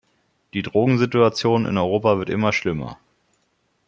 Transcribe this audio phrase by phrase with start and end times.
[0.55, 2.97] Die Drogensituation in Europa wird immer schlimmer.